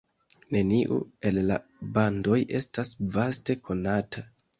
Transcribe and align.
Neniu 0.53 0.95
el 1.29 1.35
la 1.51 1.57
bandoj 1.97 2.39
estas 2.61 2.95
vaste 3.19 3.57
konata. 3.69 4.25